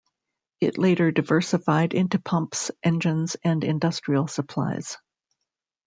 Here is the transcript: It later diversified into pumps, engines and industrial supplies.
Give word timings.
It 0.59 0.79
later 0.79 1.11
diversified 1.11 1.93
into 1.93 2.17
pumps, 2.17 2.71
engines 2.81 3.37
and 3.43 3.63
industrial 3.63 4.25
supplies. 4.25 4.97